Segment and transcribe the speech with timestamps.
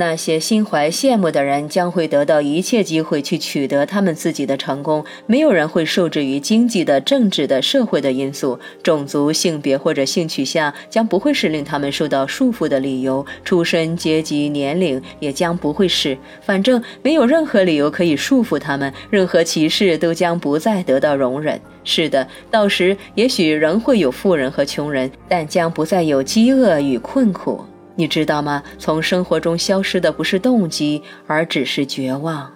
[0.00, 5.04] 那些心怀羡慕的人将会得到一切机会去取得他们自己的成功。
[5.26, 13.24] 没有人会受制于经济的、政治的、社会的因素，种族、性别或者性取向将不会是令他们受到束缚的理由。
[13.44, 16.16] 出身、阶级、年龄也将不会是。
[16.40, 21.60] 反正没有任何理由可以束缚他们，任何歧视都将不再得到容忍。
[21.84, 27.62] 是的，到时也许仍会有富人和穷人，但将不再有饥饿与困苦。
[27.96, 28.62] 你知道吗？
[28.78, 32.50] 从生活中消失的不是动机，而只是绝望。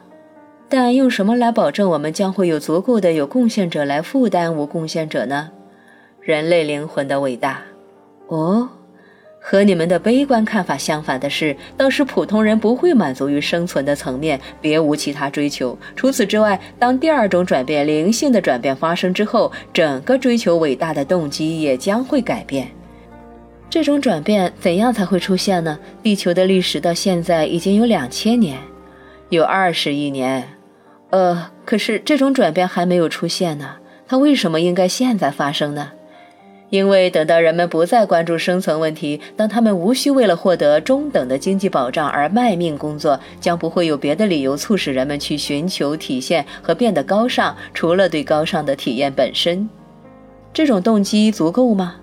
[0.68, 5.50] 但用什么来保证我们将会有足够的有贡献者来负担无贡献者呢？
[6.20, 7.62] 人类灵魂的伟大。
[8.28, 8.68] 哦，
[9.38, 15.78] 和你们的悲观看法相反的是，倒是普通人不会满足于生存的层面，别无其他追求。
[15.94, 22.68] 除此之外，当第二种转变——灵性的转变发生之后，整个追求伟大的动机也将会改变。
[23.74, 25.76] 这种转变怎样才会出现呢？
[26.00, 28.56] 地球的历史到现在已经有两千年，
[29.30, 30.48] 有二十亿年。
[31.10, 33.78] 呃，可是这种转变还没有出现呢。
[34.06, 35.90] 它为什么应该现在发生呢？
[36.70, 49.68] 因为等到人们不再关注生存问题，当他们无需为了获得中等的经济保障而卖命工作，将不会有别的理由促使人们去寻求体现和变得高尚，除了对高尚的体验本身。
[50.52, 51.96] 这种动机足够吗？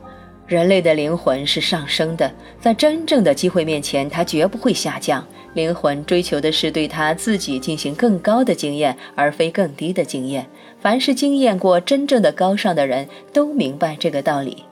[0.51, 5.25] 人类的灵魂是上升的，在真正的机会面前，它绝不会下降。
[5.53, 10.45] 灵魂追求的是对他自己进行更高的经验，而非更低的经验。
[10.81, 14.65] 凡是经验过真正的高尚的人都明白这个道理。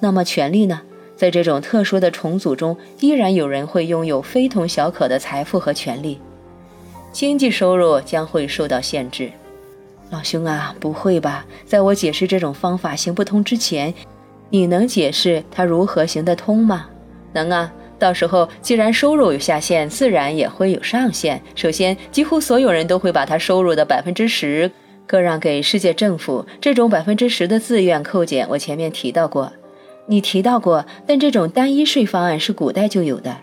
[0.00, 0.82] 那么，权力呢？
[1.14, 6.18] 在这种特殊的重组中，依然有人会拥有非同小可的财富和权利。
[7.12, 9.30] 经济收入将会受到限制。
[10.10, 11.46] 老兄啊，不会吧？
[11.64, 13.94] 在我解释这种方法行不通之前。
[14.50, 16.86] 你能解释它如何行得通吗？
[17.32, 17.72] 能啊。
[17.98, 21.40] 到时候既然收入有下限，自然也会有上限。
[21.54, 24.70] 首先，几乎所有人都会把他收入的百分之十
[25.06, 26.44] 各让给世界政府。
[26.60, 29.50] 这种百分之十的自愿扣减，我前面提到过。
[30.06, 33.34] 你提到过，但这种单一税方案是古代就有的。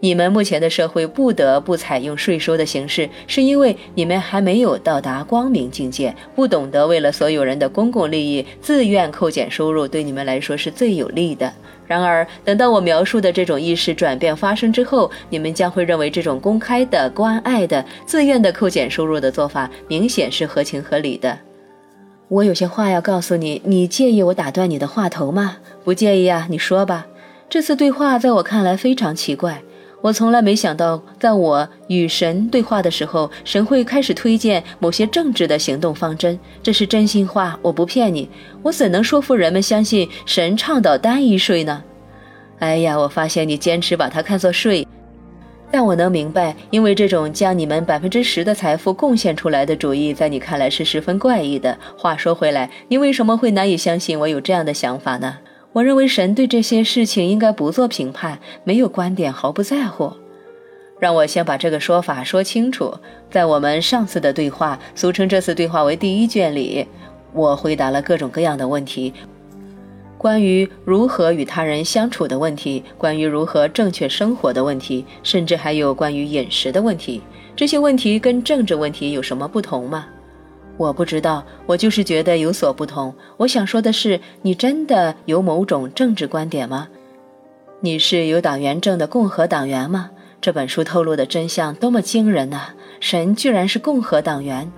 [0.00, 11.50] 你们目前的社会不得不采用税收的形式，是因为你们还没有到达光明境界，不懂得为了所有人的公共利益自愿扣减收入，对你们来说是最有利的。
[11.86, 21.38] 然而，等到我描述的这种意识转变发生之后，你们将会认为这种公开的、关爱的、自愿的扣减收入的做法明显是合情合理的。
[22.28, 25.58] 我有些话要告诉你，你介意我打断你的话头吗？
[25.84, 27.06] 不介意啊，你说吧。
[27.48, 29.62] 这次对话在我看来非常奇怪。
[30.02, 36.38] 我从来没想到，在我与神对话的时候，神会开始推荐某些政治的行动方针。
[36.62, 38.28] 这是真心话，我不骗你。
[38.62, 41.82] 我怎能说服人们相信神倡导单一税呢？
[42.60, 44.86] 哎呀，我发现你坚持把它看作税，
[45.70, 51.76] 但我能明白，因为这种将你们百分之十的财富贡献出来的主意，在你看来是十分怪异的。
[51.98, 55.38] 话说回来，你为什么会难以相信我有这样的想法呢？
[55.76, 60.10] 我认为神对这些事情应该不做评判，没有观点，毫不在乎。
[60.98, 62.94] 让我先把这个说法说清楚。
[63.30, 66.86] 在我们上次的对话，俗称这次对话为第一卷里，
[67.34, 69.12] 我回答了各种各样的问题：
[70.16, 77.20] 关于如何与他人相处的问题，关于如何正确生活的问题，甚至还有关于饮食的问题。
[77.54, 80.06] 这些问题跟政治问题有什么不同吗？
[80.76, 83.14] 我不知道，我就是觉得有所不同。
[83.38, 86.88] 我想说的是，你真的有某种政治观点吗？
[87.80, 90.10] 你是有党员证的共和党员吗？
[90.40, 92.68] 这本书透露的真相多么惊人呐！
[93.00, 94.70] 神居然是共和党员，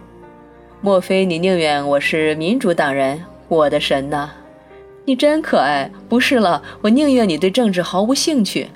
[0.81, 3.21] 莫非你宁愿我是民主党人？
[3.49, 4.31] 我的神呐，
[5.05, 5.91] 你真可爱！
[6.09, 8.69] 不是了，我宁愿你对政治毫无兴趣。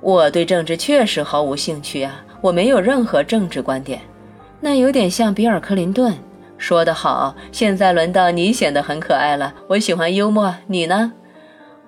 [0.00, 4.00] 我对政治确实毫无兴趣啊，我没有任何政治观点。
[4.60, 6.14] 那有点像比尔·克林顿。
[6.58, 9.54] 说得好，现在轮到你显得很可爱了。
[9.68, 11.12] 我喜欢幽默，你呢？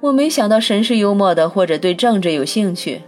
[0.01, 3.03] 我没想到神是幽默的，或者对政治有兴趣。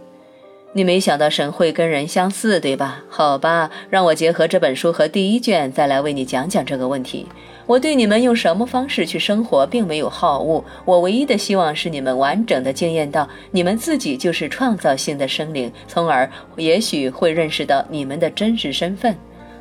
[0.75, 3.04] 你没想到神会跟人相似，对吧？
[3.08, 7.26] 好吧，让我结合这本书和第一卷，再来为你讲讲这个问题。
[7.66, 10.64] 我对你们用什么方式去生活，并没有好恶。
[10.84, 19.14] 我唯一的希望是你们完整的经验到，你们自己就是创造性的生灵，从而也许会认识到你们的真实身份。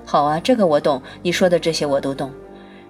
[0.05, 1.01] 好啊，这个我懂。
[1.21, 2.31] 你说的这些我都懂。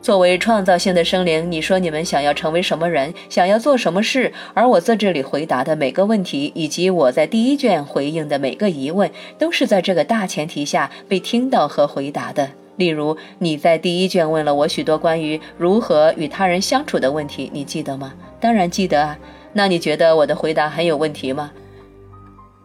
[0.01, 12.49] 作为创造性的生灵，你说你们想要成为什么人，想要做什么事，而我在这里回答的每个问题，以及我在第一卷回应的每个疑问，都是在这个大前提下被听到和回答的。
[12.77, 18.11] 例如，你在第一卷问了我许多关于如何与他人相处的问题，你记得吗？
[18.39, 19.15] 当然记得啊。
[19.53, 21.51] 那你觉得我的回答很有问题吗？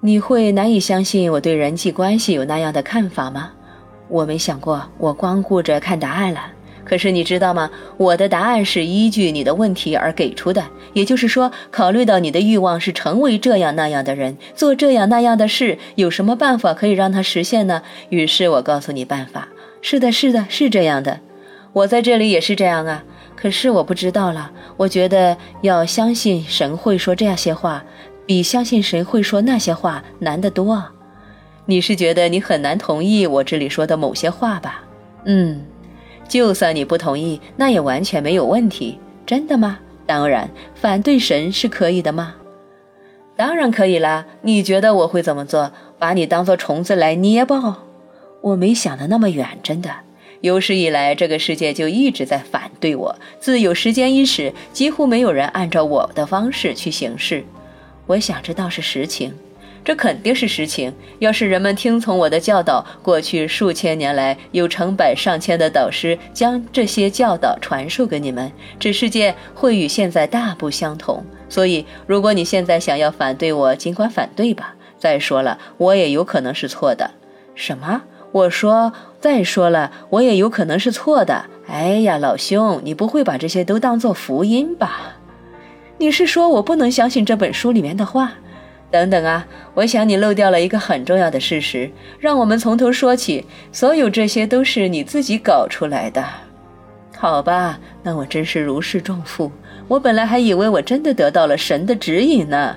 [0.01, 3.53] 你会难以相信我对人际关系有那样的看法吗？
[4.09, 6.41] 我没想过，我光顾着看答案了。
[6.85, 7.69] 可是你知道吗？
[7.97, 17.83] 我的答案是依据你的问题而给出的，也就是说，考虑到你的欲望是成为这样那样的人，做这样那样的事，有什么办法可以让它实现呢？
[18.11, 19.49] 于是我告诉你办法。
[19.83, 21.19] 是的，是的，是这样的。
[21.73, 23.03] 我在这里也是这样啊。
[23.35, 24.51] 可是我不知道了。
[24.77, 27.85] 我觉得要相信神会说这样些话，
[28.25, 30.93] 比相信神会说那些话难得多啊。
[31.67, 34.83] 你是觉得你很难同意我这里说的某些话吧？
[35.25, 35.65] 嗯。
[36.29, 38.99] 就算你不同意，那也完全没有问题。
[39.25, 39.79] 真的吗？
[40.07, 42.35] 当然，反对神是可以的吗？
[43.37, 44.27] 当然可以啦。
[44.43, 45.73] 你觉得我会怎么做？
[45.99, 47.85] 把你当做虫子来捏爆？
[48.41, 49.91] 我没想的那么远，真的。
[50.41, 53.17] 有史以来，这个世界就一直在反对我。
[53.39, 57.45] 自有时间伊始，几乎没有人按照我的方式去行事。
[58.07, 59.33] 我想这倒是实情。
[59.87, 60.93] 这肯定是实情。
[61.21, 68.51] 要是人们听从我的教导，过去数千年来有成百上千的导师将这些教导传授给你们，
[68.81, 71.25] 这世界会与现在大不相同。
[71.49, 74.75] 所以，如果你现在想要反对我，尽管反对吧。
[74.99, 77.13] 再说了，我也有可能是错的。
[77.55, 78.03] 什么？
[78.33, 81.45] 我说，再说了，我也有可能是错的。
[81.69, 85.19] 哎呀，老兄，你不会把这些都当作福音吧？
[85.99, 88.33] 你是说我不能相信这本书里面的话？
[88.91, 89.47] 等等啊！
[89.75, 93.45] 我想你漏掉了一个很重要的事实，让我们从头说起。
[93.73, 96.25] 所有这些都是你自己搞出来的，
[97.17, 97.79] 好吧？
[98.03, 99.51] 那我真是如释重负。
[99.89, 102.77] 我本来还以为我真的得到了神的指引呢。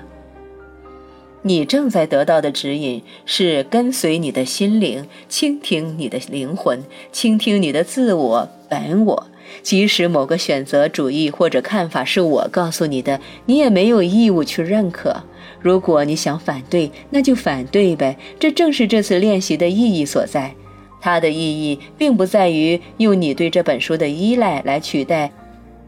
[1.42, 9.26] 你正在得到的指引是跟随你的心灵，倾听你的灵魂，倾听你的自我本我。
[9.62, 15.24] 即使某个选择主义或者看法是我告诉你的，你也没有义务去认可。
[15.60, 18.16] 如果你想反对，那就反对呗。
[18.38, 20.54] 这正是这次练习的意义所在。
[21.00, 25.30] 它的意义并不在于用你对这本书的依赖来取代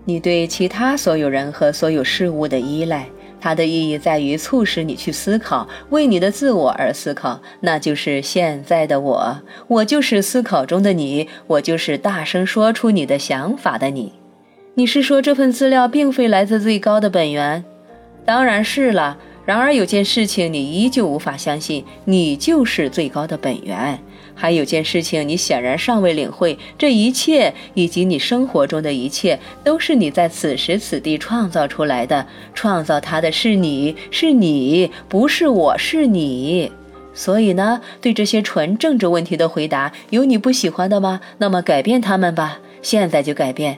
[0.05, 3.07] 你对其他所有人和所有事物的依赖。
[3.43, 9.41] 它的意义在于促使你去思考，为你的自我而思考，那就是现在的我。
[9.67, 14.13] 我就是思考中的你，我就是大声说出你的想法的你。
[14.75, 17.65] 你是说这份资料并非来自最高的本源？
[18.25, 19.19] 当然是了。
[19.45, 23.99] 然而有件事情你依旧无法相信，你就是最高的本源。
[24.35, 32.27] 还有件事情你显然尚未领会，这一切以及你生活中的一切，都是你在此时此地创造出来的。
[32.55, 36.73] 创造它的是你，是你，不是我，是你。
[37.13, 41.21] 所以呢，对这些纯政治问题的回答，有你不喜欢的吗？
[41.39, 43.77] 那么改变他们吧，现在就改变。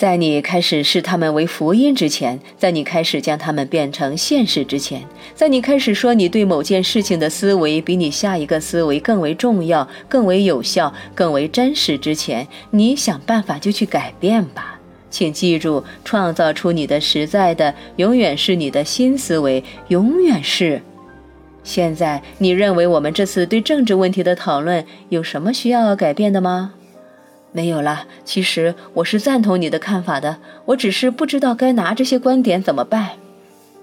[0.00, 5.02] 在你开始视他们为福音之前，在你开始将他们变成现实之前，
[5.34, 14.80] 在你开始说你对某件事情的思维比你下一个思维更为重要、更为有效、更为真实之前，你想办法就去改变吧。
[15.10, 20.80] 请记住，创造出你的实在的，永远是你的新思维，永远是。
[21.62, 26.72] 现在，你认为我们这次对政治问题的讨论有什么需要改变的吗？
[27.52, 28.04] 没有了。
[28.24, 30.36] 其实我是赞同你的看法的，
[30.66, 33.10] 我只是不知道该拿这些观点怎么办。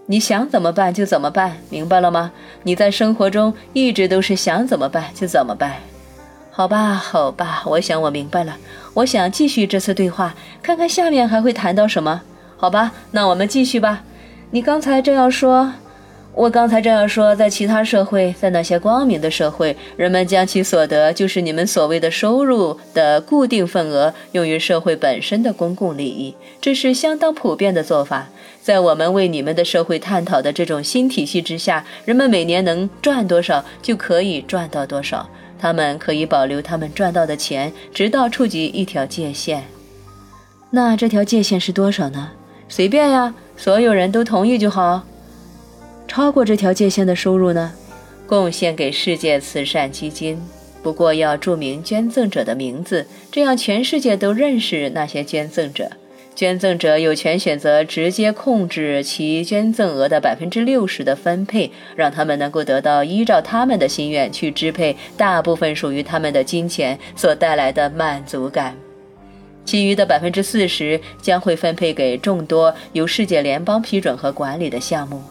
[0.06, 2.32] 你想怎么办就怎么办，明白了吗？
[2.64, 5.76] 你在生活中一直都是想怎么办就怎么办。
[6.50, 8.56] 好吧，好吧，我想我明白了。
[8.94, 12.22] 我想继续这次对话，看看下面还会谈到什么。
[12.56, 14.04] 好吧，那我们继续吧。
[14.52, 15.74] 你刚才正要说。
[16.38, 28.27] 我刚才这样说，在其他社会，在那些光明的社会，人们将其所得，就是你们所谓的收入的固定份额，用于社会本身的公共利益，这是相当普遍的做法。
[28.62, 35.27] 在我们为你们的社会探讨的这种新体系之下，人们每年能赚多少就可以赚到多少，
[35.58, 39.63] 他们可以保留他们赚到的钱，直到触及一条界限。
[40.70, 42.29] 那这条界限是多少呢？
[42.70, 45.03] 随便呀，所有人都同意就好。
[46.18, 47.72] 超过这条界限的收入呢，
[48.26, 50.42] 贡献给世界慈善基金。
[50.82, 55.92] 不过要注明捐赠者的名字，这样全世界都认识那些捐赠者。
[56.34, 68.76] 捐赠者有权选择直接控制其捐赠额的百分之六十的分配，让他们能够得到依照他们的心愿去支配大部分属于他们的金钱所带来的满足感。
[69.66, 75.22] 其余的百分之四十将会分配给众多由世界联邦批准和管理的项目。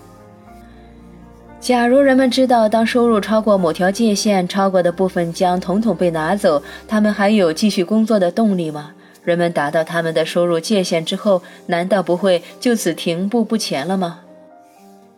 [1.58, 8.92] 假如人们知道，当收入超过某条界限，超过的部分将统统被拿走，他们还有继续工作的动力吗？
[9.25, 14.20] 人们达到他们的收入界限之后，难道不会就此停步不前了吗？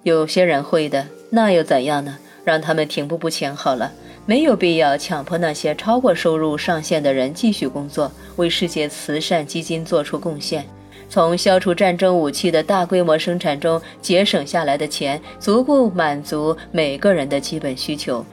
[0.04, 2.16] 有些人会的，那又怎样呢？
[2.45, 3.92] 让他们停步不前好了，
[4.25, 10.64] 没有必要强迫那些超过收入上限的人继续工作，为世界慈善基金做出贡献。
[11.09, 18.25] 从消除战争武器的大规模生产中节省下来的钱，足够满足每个人的基本需求。